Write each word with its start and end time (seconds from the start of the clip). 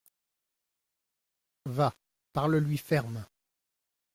Va, 1.67 1.93
parle-lui 2.33 2.77
ferme. 2.79 3.23